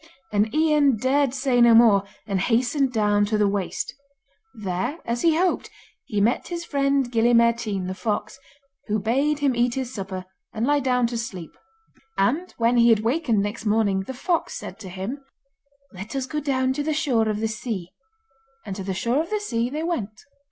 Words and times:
And 0.31 0.51
Ian 0.55 0.97
dared 0.97 1.31
say 1.31 1.61
no 1.61 1.75
more, 1.75 2.03
and 2.25 2.39
hastened 2.39 2.91
down 2.91 3.23
to 3.25 3.37
the 3.37 3.47
waste. 3.47 3.93
There, 4.55 4.97
as 5.05 5.21
he 5.21 5.37
hoped, 5.37 5.69
he 6.05 6.19
met 6.19 6.47
his 6.47 6.65
friend 6.65 7.11
Gille 7.11 7.35
Mairtean 7.35 7.85
the 7.85 7.93
fox, 7.93 8.39
who 8.87 8.97
bade 8.97 9.37
him 9.37 9.55
eat 9.55 9.75
his 9.75 9.93
supper 9.93 10.25
and 10.55 10.65
lie 10.65 10.79
down 10.79 11.05
to 11.05 11.19
sleep. 11.19 11.51
And 12.17 12.51
when 12.57 12.77
he 12.77 12.89
had 12.89 13.01
wakened 13.01 13.43
next 13.43 13.67
morning 13.67 13.99
the 14.07 14.15
fox 14.15 14.55
said 14.55 14.79
to 14.79 14.89
him: 14.89 15.23
'Let 15.93 16.15
us 16.15 16.25
go 16.25 16.39
down 16.39 16.73
to 16.73 16.81
the 16.83 16.95
shore 16.95 17.29
of 17.29 17.39
the 17.39 17.47
sea.' 17.47 17.91
And 18.65 18.75
to 18.77 18.83
the 18.83 18.95
shore 18.95 19.21
of 19.21 19.29
the 19.29 19.39
sea 19.39 19.69
they 19.69 19.83
went. 19.83 20.23